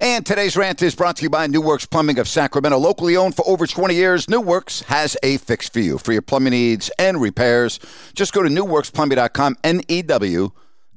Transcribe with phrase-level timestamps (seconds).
[0.00, 2.78] And today's rant is brought to you by New Works Plumbing of Sacramento.
[2.78, 5.98] Locally owned for over 20 years, New Works has a fix for you.
[5.98, 7.80] For your plumbing needs and repairs,
[8.14, 10.50] just go to newwrxplumbing.com, N-E-W,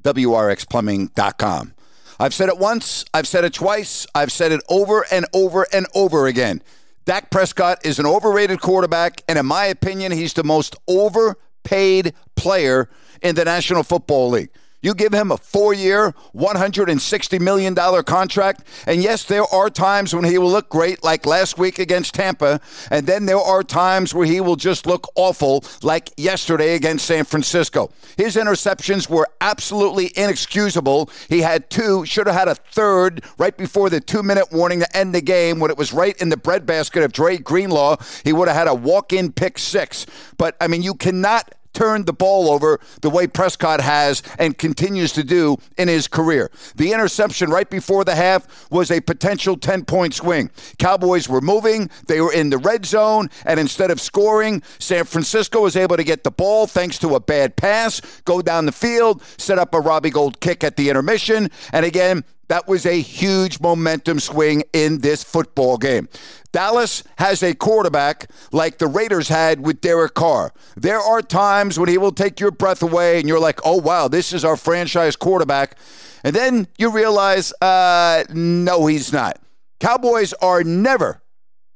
[0.03, 1.73] W-R-X-plumbing.com.
[2.19, 5.87] I've said it once, I've said it twice, I've said it over and over and
[5.95, 6.61] over again.
[7.05, 12.87] Dak Prescott is an overrated quarterback, and in my opinion, he's the most overpaid player
[13.23, 14.51] in the National Football League.
[14.81, 18.63] You give him a four year, $160 million contract.
[18.87, 22.59] And yes, there are times when he will look great, like last week against Tampa.
[22.89, 27.25] And then there are times where he will just look awful, like yesterday against San
[27.25, 27.91] Francisco.
[28.17, 31.09] His interceptions were absolutely inexcusable.
[31.29, 34.97] He had two, should have had a third right before the two minute warning to
[34.97, 37.97] end the game when it was right in the breadbasket of Dre Greenlaw.
[38.23, 40.07] He would have had a walk in pick six.
[40.37, 45.13] But, I mean, you cannot turned the ball over the way Prescott has and continues
[45.13, 46.51] to do in his career.
[46.75, 50.51] The interception right before the half was a potential 10 point swing.
[50.77, 55.61] Cowboys were moving, they were in the red zone, and instead of scoring, San Francisco
[55.61, 59.23] was able to get the ball thanks to a bad pass, go down the field,
[59.39, 63.61] set up a Robbie Gould kick at the intermission, and again, that was a huge
[63.61, 66.09] momentum swing in this football game.
[66.51, 70.51] Dallas has a quarterback like the Raiders had with Derek Carr.
[70.75, 74.09] There are times when he will take your breath away and you're like, oh, wow,
[74.09, 75.77] this is our franchise quarterback.
[76.25, 79.39] And then you realize, uh, no, he's not.
[79.79, 81.21] Cowboys are never,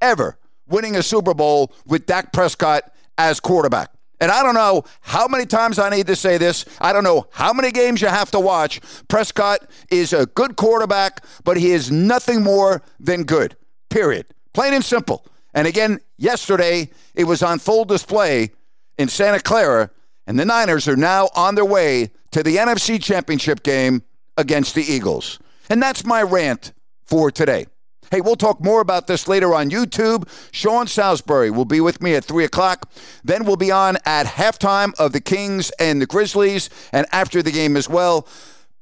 [0.01, 0.37] ever
[0.67, 2.83] winning a Super Bowl with Dak Prescott
[3.17, 3.94] as quarterback.
[4.19, 6.65] And I don't know how many times I need to say this.
[6.79, 8.79] I don't know how many games you have to watch.
[9.07, 13.57] Prescott is a good quarterback, but he is nothing more than good,
[13.89, 14.27] period.
[14.53, 15.25] Plain and simple.
[15.53, 18.51] And again, yesterday, it was on full display
[18.97, 19.89] in Santa Clara,
[20.27, 24.03] and the Niners are now on their way to the NFC Championship game
[24.37, 25.39] against the Eagles.
[25.69, 26.73] And that's my rant
[27.05, 27.67] for today.
[28.15, 30.25] Hey, we'll talk more about this later on YouTube.
[30.53, 32.89] Sean Salisbury will be with me at 3 o'clock.
[33.25, 37.51] Then we'll be on at halftime of the Kings and the Grizzlies and after the
[37.51, 38.25] game as well.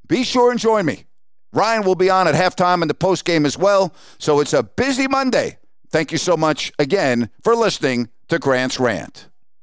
[0.08, 1.06] Be sure and join me.
[1.52, 3.96] Ryan will be on at halftime and the post game as well.
[4.20, 5.58] So it's a busy Monday.
[5.90, 9.30] Thank you so much again for listening to Grant's Rant.